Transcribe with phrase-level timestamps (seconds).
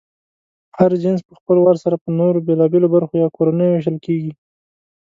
[0.77, 4.31] هر جنس پهخپل وار سره په نورو بېلابېلو برخو یا کورنیو وېشل کېږي.